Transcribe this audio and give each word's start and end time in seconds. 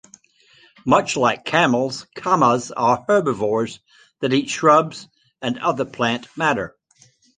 Much 0.83 1.15
like 1.15 1.45
camels, 1.45 2.07
camas 2.15 2.71
are 2.71 3.05
herbivores 3.07 3.79
that 4.19 4.33
eat 4.33 4.49
shrubs 4.49 5.07
and 5.43 5.59
other 5.59 5.85
plant 5.85 6.27
matter. 6.35 6.75